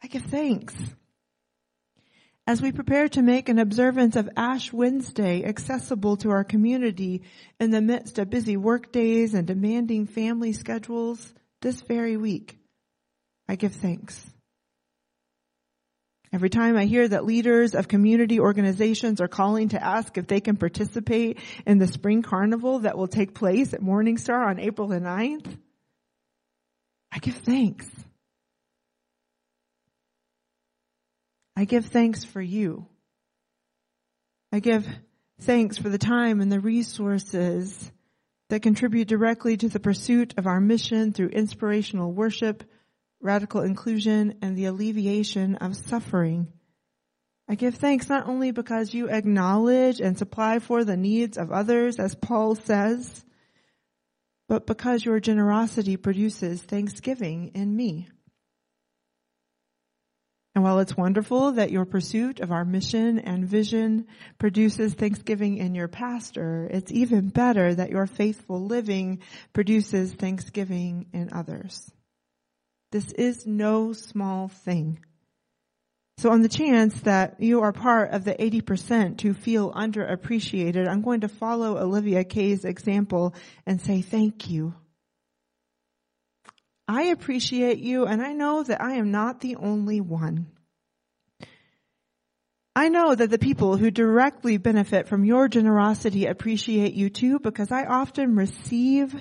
I 0.03 0.07
give 0.07 0.23
thanks. 0.23 0.75
As 2.47 2.63
we 2.63 2.73
prepare 2.73 3.09
to 3.11 3.23
make 3.23 3.51
an 3.51 3.59
observance 3.59 4.17
of 4.17 4.31
Ash 4.35 4.73
Wednesday 4.73 5.45
accessible 5.45 6.17
to 6.19 6.31
our 6.31 6.43
community 6.43 7.23
in 7.61 7.71
the 7.71 7.83
midst 7.83 8.19
of 8.19 8.31
busy 8.31 8.57
work 8.57 8.93
days 8.93 9.35
and 9.35 9.47
demanding 9.47 10.07
family 10.07 10.55
schedules 10.55 11.35
this 11.61 11.83
very 11.83 12.17
week, 12.17 12.59
I 13.47 13.57
give 13.57 13.75
thanks. 13.75 14.27
Every 16.33 16.49
time 16.49 16.77
I 16.77 16.87
hear 16.87 17.07
that 17.07 17.27
leaders 17.27 17.75
of 17.75 17.89
community 17.89 18.41
organizations 18.41 19.21
are 19.21 19.29
calling 19.29 19.69
to 19.71 19.83
ask 19.83 20.17
if 20.17 20.27
they 20.27 20.41
can 20.41 20.57
participate 20.57 21.39
in 21.67 21.79
the 21.79 21.87
spring 21.87 22.23
carnival 22.23 22.81
that 22.81 22.97
will 22.97 23.09
take 23.09 23.35
place 23.35 23.75
at 23.75 23.83
Morningstar 23.83 24.47
on 24.47 24.59
April 24.59 24.89
the 24.89 24.99
9th, 24.99 25.59
I 27.13 27.19
give 27.19 27.35
thanks. 27.37 27.87
I 31.55 31.67
give 31.67 31.87
thanks 31.87 32.25
for 32.25 32.41
you. 32.41 32.87
I 34.51 34.61
give 34.61 34.89
thanks 35.43 35.77
for 35.77 35.91
the 35.91 35.99
time 35.99 36.41
and 36.41 36.51
the 36.51 36.61
resources 36.61 37.93
that 38.49 38.63
contribute 38.63 39.09
directly 39.09 39.59
to 39.59 39.69
the 39.69 39.81
pursuit 39.81 40.35
of 40.39 40.47
our 40.47 40.61
mission 40.61 41.13
through 41.13 41.29
inspirational 41.29 42.13
worship, 42.13 42.65
radical 43.23 43.63
inclusion, 43.63 44.35
and 44.43 44.57
the 44.57 44.67
alleviation 44.67 45.55
of 45.57 45.77
suffering. 45.77 46.53
I 47.49 47.55
give 47.55 47.77
thanks 47.77 48.09
not 48.09 48.29
only 48.29 48.51
because 48.51 48.95
you 48.95 49.09
acknowledge 49.09 50.01
and 50.01 50.17
supply 50.17 50.59
for 50.59 50.85
the 50.85 50.97
needs 50.97 51.37
of 51.39 51.53
others, 51.53 51.99
as 51.99 52.15
Paul 52.15 52.55
says, 52.55 53.25
but 54.49 54.67
because 54.67 55.05
your 55.05 55.21
generosity 55.21 55.97
produces 55.97 56.63
thanksgiving 56.63 57.53
in 57.55 57.75
me. 57.75 58.09
And 60.55 60.63
while 60.63 60.81
it's 60.81 60.97
wonderful 60.97 61.53
that 61.53 61.71
your 61.71 61.87
pursuit 61.87 62.41
of 62.41 62.53
our 62.53 62.65
mission 62.65 63.19
and 63.19 63.47
vision 63.47 64.07
produces 64.39 64.93
thanksgiving 64.93 65.57
in 65.57 65.75
your 65.75 65.89
pastor, 65.89 66.69
it's 66.71 66.93
even 66.93 67.31
better 67.31 67.75
that 67.75 67.91
your 67.91 68.07
faithful 68.07 68.61
living 68.61 69.21
produces 69.55 70.13
thanksgiving 70.13 71.07
in 71.15 71.33
others. 71.33 71.91
This 72.93 73.11
is 73.13 73.47
no 73.47 73.95
small 73.95 74.49
thing. 74.49 75.01
So 76.19 76.31
on 76.31 76.43
the 76.43 76.49
chance 76.49 77.01
that 77.01 77.41
you 77.41 77.63
are 77.63 77.73
part 77.73 78.11
of 78.11 78.25
the 78.25 78.35
80% 78.35 79.19
who 79.23 79.33
feel 79.33 79.73
underappreciated, 79.73 80.87
I'm 80.87 81.01
going 81.01 81.23
to 81.23 81.29
follow 81.29 81.79
Olivia 81.79 82.23
Kay's 82.23 82.67
example 82.67 83.35
and 83.67 83.81
say 83.81 84.03
thank 84.03 84.51
you. 84.51 84.75
I 86.87 87.05
appreciate 87.05 87.79
you 87.79 88.05
and 88.05 88.21
I 88.21 88.35
know 88.35 88.63
that 88.63 88.83
I 88.83 88.97
am 88.97 89.11
not 89.11 89.41
the 89.41 89.57
only 89.57 90.03
one. 90.03 90.49
I 92.77 92.91
know 92.91 93.15
that 93.15 93.31
the 93.31 93.39
people 93.39 93.79
who 93.79 93.91
directly 93.91 94.59
benefit 94.59 95.09
from 95.09 95.25
your 95.25 95.49
generosity 95.49 96.27
appreciate 96.27 96.93
you 96.93 97.09
too 97.09 97.39
because 97.39 97.73
I 97.73 97.87
often 97.87 98.37
receive 98.37 99.15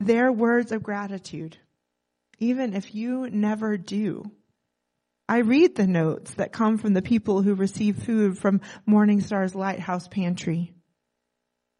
their 0.00 0.32
words 0.32 0.72
of 0.72 0.82
gratitude 0.82 1.58
even 2.42 2.74
if 2.74 2.94
you 2.94 3.30
never 3.30 3.76
do. 3.76 4.30
I 5.28 5.38
read 5.38 5.76
the 5.76 5.86
notes 5.86 6.34
that 6.34 6.52
come 6.52 6.76
from 6.76 6.92
the 6.92 7.00
people 7.00 7.40
who 7.40 7.54
receive 7.54 8.02
food 8.02 8.36
from 8.36 8.60
Morningstar's 8.86 9.54
Lighthouse 9.54 10.08
Pantry. 10.08 10.74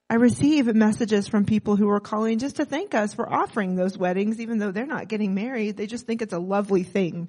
I 0.09 0.15
receive 0.15 0.73
messages 0.75 1.27
from 1.27 1.47
people 1.47 1.75
who 1.75 1.89
are 1.91 2.01
calling 2.01 2.39
just 2.39 2.57
to 2.57 2.65
thank 2.65 2.95
us 2.95 3.13
for 3.13 3.31
offering 3.31 3.75
those 3.75 3.99
weddings, 3.99 4.41
even 4.41 4.59
though 4.59 4.71
they're 4.71 4.87
not 4.87 5.09
getting 5.09 5.35
married. 5.35 5.77
They 5.77 5.87
just 5.87 6.07
think 6.07 6.23
it's 6.23 6.33
a 6.33 6.39
lovely 6.39 6.85
thing 6.85 7.29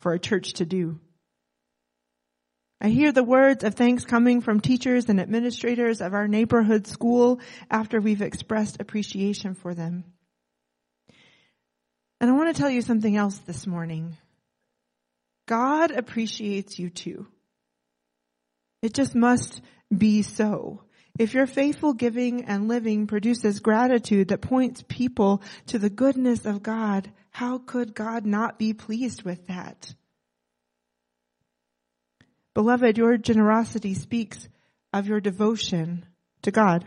for 0.00 0.14
a 0.14 0.18
church 0.18 0.54
to 0.54 0.64
do. 0.64 0.98
I 2.80 2.88
hear 2.88 3.12
the 3.12 3.24
words 3.24 3.62
of 3.62 3.74
thanks 3.74 4.04
coming 4.04 4.40
from 4.40 4.60
teachers 4.60 5.08
and 5.08 5.20
administrators 5.20 6.00
of 6.00 6.14
our 6.14 6.28
neighborhood 6.28 6.86
school 6.86 7.40
after 7.70 8.00
we've 8.00 8.22
expressed 8.22 8.80
appreciation 8.80 9.54
for 9.54 9.74
them. 9.74 10.04
Want 12.44 12.56
to 12.56 12.60
tell 12.60 12.70
you 12.70 12.82
something 12.82 13.16
else 13.16 13.38
this 13.38 13.66
morning. 13.66 14.18
God 15.46 15.92
appreciates 15.92 16.78
you 16.78 16.90
too. 16.90 17.26
It 18.82 18.92
just 18.92 19.14
must 19.14 19.62
be 19.96 20.20
so. 20.20 20.82
If 21.18 21.32
your 21.32 21.46
faithful 21.46 21.94
giving 21.94 22.44
and 22.44 22.68
living 22.68 23.06
produces 23.06 23.60
gratitude 23.60 24.28
that 24.28 24.42
points 24.42 24.84
people 24.86 25.40
to 25.68 25.78
the 25.78 25.88
goodness 25.88 26.44
of 26.44 26.62
God, 26.62 27.10
how 27.30 27.56
could 27.56 27.94
God 27.94 28.26
not 28.26 28.58
be 28.58 28.74
pleased 28.74 29.22
with 29.22 29.46
that? 29.46 29.94
Beloved, 32.52 32.98
your 32.98 33.16
generosity 33.16 33.94
speaks 33.94 34.50
of 34.92 35.06
your 35.06 35.20
devotion 35.20 36.04
to 36.42 36.50
God. 36.50 36.84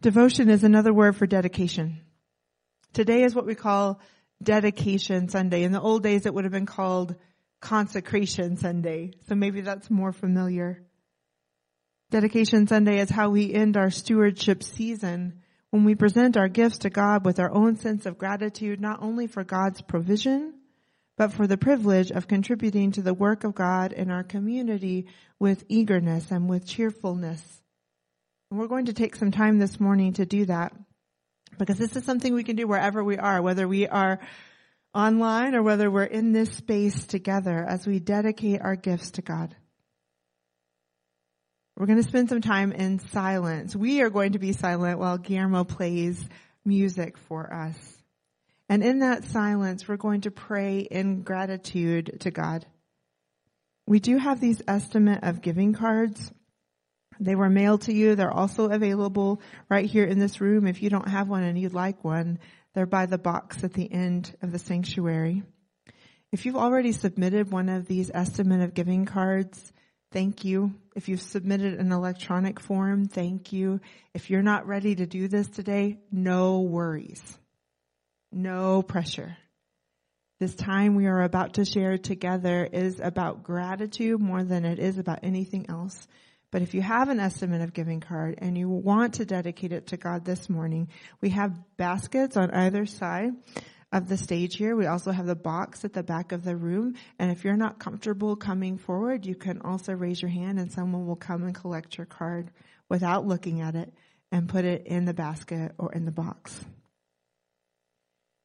Devotion 0.00 0.48
is 0.48 0.62
another 0.62 0.92
word 0.92 1.16
for 1.16 1.26
dedication. 1.26 2.00
Today 2.92 3.24
is 3.24 3.34
what 3.34 3.46
we 3.46 3.56
call 3.56 4.00
dedication 4.40 5.28
Sunday. 5.28 5.64
In 5.64 5.72
the 5.72 5.80
old 5.80 6.04
days, 6.04 6.24
it 6.24 6.32
would 6.32 6.44
have 6.44 6.52
been 6.52 6.66
called 6.66 7.16
consecration 7.60 8.56
Sunday. 8.56 9.14
So 9.28 9.34
maybe 9.34 9.60
that's 9.60 9.90
more 9.90 10.12
familiar. 10.12 10.84
Dedication 12.10 12.68
Sunday 12.68 13.00
is 13.00 13.10
how 13.10 13.30
we 13.30 13.52
end 13.52 13.76
our 13.76 13.90
stewardship 13.90 14.62
season 14.62 15.40
when 15.70 15.84
we 15.84 15.96
present 15.96 16.36
our 16.36 16.48
gifts 16.48 16.78
to 16.78 16.90
God 16.90 17.24
with 17.24 17.40
our 17.40 17.52
own 17.52 17.76
sense 17.76 18.06
of 18.06 18.18
gratitude, 18.18 18.80
not 18.80 19.02
only 19.02 19.26
for 19.26 19.42
God's 19.42 19.82
provision, 19.82 20.54
but 21.16 21.32
for 21.32 21.48
the 21.48 21.58
privilege 21.58 22.12
of 22.12 22.28
contributing 22.28 22.92
to 22.92 23.02
the 23.02 23.12
work 23.12 23.42
of 23.42 23.56
God 23.56 23.92
in 23.92 24.12
our 24.12 24.22
community 24.22 25.08
with 25.40 25.64
eagerness 25.68 26.30
and 26.30 26.48
with 26.48 26.64
cheerfulness. 26.64 27.62
We're 28.50 28.66
going 28.66 28.86
to 28.86 28.94
take 28.94 29.14
some 29.14 29.30
time 29.30 29.58
this 29.58 29.78
morning 29.78 30.14
to 30.14 30.24
do 30.24 30.46
that 30.46 30.72
because 31.58 31.76
this 31.76 31.96
is 31.96 32.04
something 32.04 32.32
we 32.32 32.44
can 32.44 32.56
do 32.56 32.66
wherever 32.66 33.04
we 33.04 33.18
are, 33.18 33.42
whether 33.42 33.68
we 33.68 33.86
are 33.86 34.20
online 34.94 35.54
or 35.54 35.62
whether 35.62 35.90
we're 35.90 36.04
in 36.04 36.32
this 36.32 36.52
space 36.52 37.06
together 37.06 37.62
as 37.62 37.86
we 37.86 37.98
dedicate 37.98 38.62
our 38.62 38.74
gifts 38.74 39.12
to 39.12 39.22
God. 39.22 39.54
We're 41.76 41.86
going 41.86 42.02
to 42.02 42.08
spend 42.08 42.30
some 42.30 42.40
time 42.40 42.72
in 42.72 42.98
silence. 42.98 43.76
We 43.76 44.00
are 44.00 44.10
going 44.10 44.32
to 44.32 44.38
be 44.38 44.52
silent 44.52 44.98
while 44.98 45.18
Guillermo 45.18 45.64
plays 45.64 46.18
music 46.64 47.18
for 47.18 47.52
us. 47.52 47.76
And 48.68 48.82
in 48.82 49.00
that 49.00 49.24
silence, 49.24 49.86
we're 49.86 49.96
going 49.96 50.22
to 50.22 50.30
pray 50.30 50.80
in 50.80 51.22
gratitude 51.22 52.18
to 52.20 52.30
God. 52.30 52.66
We 53.86 54.00
do 54.00 54.16
have 54.16 54.40
these 54.40 54.62
estimate 54.66 55.22
of 55.22 55.42
giving 55.42 55.72
cards. 55.72 56.32
They 57.20 57.34
were 57.34 57.50
mailed 57.50 57.82
to 57.82 57.92
you. 57.92 58.14
They're 58.14 58.30
also 58.30 58.70
available 58.70 59.40
right 59.68 59.86
here 59.86 60.04
in 60.04 60.18
this 60.18 60.40
room. 60.40 60.66
If 60.66 60.82
you 60.82 60.90
don't 60.90 61.08
have 61.08 61.28
one 61.28 61.42
and 61.42 61.58
you'd 61.58 61.74
like 61.74 62.04
one, 62.04 62.38
they're 62.74 62.86
by 62.86 63.06
the 63.06 63.18
box 63.18 63.64
at 63.64 63.72
the 63.72 63.90
end 63.90 64.34
of 64.42 64.52
the 64.52 64.58
sanctuary. 64.58 65.42
If 66.30 66.44
you've 66.44 66.56
already 66.56 66.92
submitted 66.92 67.50
one 67.50 67.68
of 67.68 67.86
these 67.86 68.10
estimate 68.12 68.60
of 68.60 68.74
giving 68.74 69.06
cards, 69.06 69.72
thank 70.12 70.44
you. 70.44 70.74
If 70.94 71.08
you've 71.08 71.22
submitted 71.22 71.74
an 71.74 71.90
electronic 71.90 72.60
form, 72.60 73.06
thank 73.06 73.52
you. 73.52 73.80
If 74.14 74.30
you're 74.30 74.42
not 74.42 74.66
ready 74.66 74.94
to 74.94 75.06
do 75.06 75.28
this 75.28 75.48
today, 75.48 75.98
no 76.12 76.60
worries. 76.60 77.22
No 78.30 78.82
pressure. 78.82 79.36
This 80.38 80.54
time 80.54 80.94
we 80.94 81.06
are 81.06 81.22
about 81.22 81.54
to 81.54 81.64
share 81.64 81.98
together 81.98 82.68
is 82.70 83.00
about 83.00 83.42
gratitude 83.42 84.20
more 84.20 84.44
than 84.44 84.64
it 84.64 84.78
is 84.78 84.98
about 84.98 85.20
anything 85.24 85.66
else. 85.68 86.06
But 86.50 86.62
if 86.62 86.72
you 86.74 86.80
have 86.80 87.08
an 87.10 87.20
estimate 87.20 87.60
of 87.60 87.74
giving 87.74 88.00
card 88.00 88.36
and 88.38 88.56
you 88.56 88.68
want 88.68 89.14
to 89.14 89.26
dedicate 89.26 89.72
it 89.72 89.88
to 89.88 89.96
God 89.96 90.24
this 90.24 90.48
morning, 90.48 90.88
we 91.20 91.30
have 91.30 91.58
baskets 91.76 92.36
on 92.36 92.50
either 92.50 92.86
side 92.86 93.32
of 93.92 94.08
the 94.08 94.16
stage 94.16 94.56
here. 94.56 94.74
We 94.74 94.86
also 94.86 95.10
have 95.10 95.26
the 95.26 95.34
box 95.34 95.84
at 95.84 95.92
the 95.92 96.02
back 96.02 96.32
of 96.32 96.44
the 96.44 96.56
room. 96.56 96.94
And 97.18 97.30
if 97.30 97.44
you're 97.44 97.56
not 97.56 97.78
comfortable 97.78 98.36
coming 98.36 98.78
forward, 98.78 99.26
you 99.26 99.34
can 99.34 99.60
also 99.62 99.92
raise 99.92 100.22
your 100.22 100.30
hand 100.30 100.58
and 100.58 100.72
someone 100.72 101.06
will 101.06 101.16
come 101.16 101.42
and 101.42 101.54
collect 101.54 101.98
your 101.98 102.06
card 102.06 102.50
without 102.88 103.26
looking 103.26 103.60
at 103.60 103.74
it 103.74 103.92
and 104.32 104.48
put 104.48 104.64
it 104.64 104.86
in 104.86 105.04
the 105.04 105.14
basket 105.14 105.72
or 105.78 105.92
in 105.92 106.04
the 106.04 106.10
box. 106.10 106.64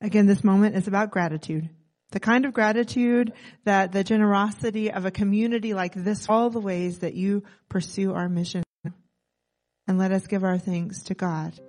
Again, 0.01 0.25
this 0.25 0.43
moment 0.43 0.75
is 0.75 0.87
about 0.87 1.11
gratitude. 1.11 1.69
The 2.13 2.19
kind 2.19 2.45
of 2.45 2.53
gratitude 2.53 3.33
that 3.63 3.91
the 3.91 4.03
generosity 4.03 4.91
of 4.91 5.05
a 5.05 5.09
community 5.09 5.73
like 5.73 5.95
this, 5.95 6.29
all 6.29 6.51
the 6.51 6.59
ways 6.59 6.99
that 6.99 7.15
you 7.15 7.43
pursue 7.69 8.13
our 8.13 8.29
mission. 8.29 8.63
And 9.87 9.97
let 9.97 10.11
us 10.11 10.27
give 10.27 10.43
our 10.43 10.59
thanks 10.59 11.01
to 11.03 11.15
God. 11.15 11.59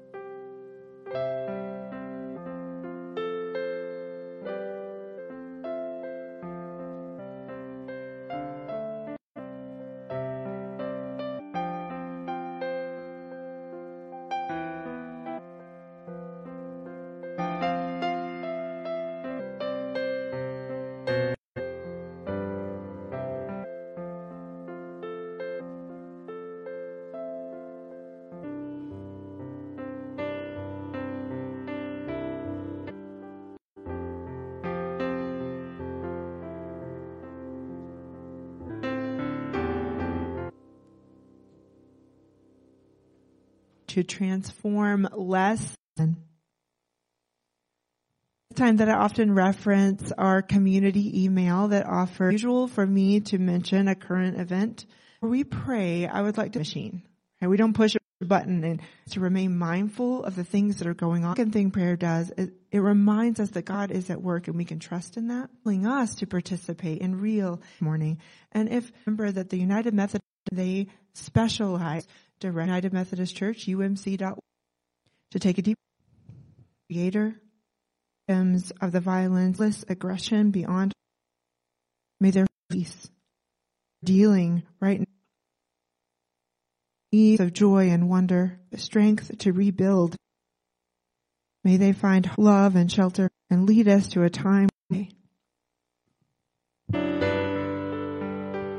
To 43.94 44.02
transform 44.02 45.08
less. 45.12 45.76
Time 48.56 48.76
that 48.76 48.88
I 48.88 48.94
often 48.94 49.34
reference 49.34 50.12
our 50.12 50.42
community 50.42 51.24
email 51.24 51.68
that 51.68 51.86
offers 51.86 52.32
usual 52.32 52.66
for 52.66 52.84
me 52.84 53.20
to 53.20 53.38
mention 53.38 53.86
a 53.88 53.94
current 53.94 54.40
event. 54.40 54.86
Where 55.20 55.30
we 55.30 55.44
pray, 55.44 56.06
I 56.06 56.22
would 56.22 56.36
like 56.36 56.52
to 56.52 56.58
machine. 56.58 57.02
And 57.40 57.50
we 57.50 57.56
don't 57.56 57.72
push 57.72 57.94
a 57.94 58.24
button 58.24 58.64
and 58.64 58.80
to 59.10 59.20
remain 59.20 59.56
mindful 59.56 60.24
of 60.24 60.34
the 60.34 60.44
things 60.44 60.78
that 60.78 60.88
are 60.88 60.94
going 60.94 61.24
on. 61.24 61.34
The 61.34 61.40
Second 61.40 61.52
thing 61.52 61.70
prayer 61.70 61.96
does, 61.96 62.32
it, 62.36 62.52
it 62.72 62.78
reminds 62.78 63.38
us 63.38 63.50
that 63.50 63.64
God 63.64 63.90
is 63.90 64.10
at 64.10 64.22
work 64.22 64.48
and 64.48 64.56
we 64.56 64.64
can 64.64 64.78
trust 64.80 65.16
in 65.16 65.28
that, 65.28 65.50
allowing 65.64 65.86
us 65.86 66.16
to 66.16 66.26
participate 66.26 67.00
in 67.00 67.20
real 67.20 67.60
morning. 67.80 68.18
And 68.52 68.68
if 68.68 68.90
remember 69.06 69.30
that 69.30 69.50
the 69.50 69.58
United 69.58 69.94
Methodist, 69.94 70.22
they 70.52 70.88
specialize 71.12 72.06
direct 72.40 72.66
United 72.66 72.92
Methodist 72.92 73.36
Church, 73.36 73.66
umc.org, 73.66 74.38
to 75.30 75.38
take 75.38 75.58
a 75.58 75.62
deep 75.62 75.78
creator 76.88 77.40
of 78.28 78.92
the 78.92 79.00
violence, 79.00 79.84
aggression 79.88 80.50
beyond. 80.50 80.92
May 82.20 82.30
there 82.30 82.46
peace 82.70 83.10
dealing 84.02 84.62
right 84.80 85.00
now 85.00 85.06
needs 87.14 87.40
of 87.40 87.52
joy 87.52 87.90
and 87.90 88.08
wonder, 88.08 88.58
strength 88.76 89.38
to 89.38 89.52
rebuild. 89.52 90.16
May 91.62 91.76
they 91.76 91.92
find 91.92 92.28
love 92.36 92.74
and 92.74 92.90
shelter 92.90 93.30
and 93.48 93.66
lead 93.66 93.86
us 93.86 94.08
to 94.08 94.24
a 94.24 94.30
time. 94.30 94.68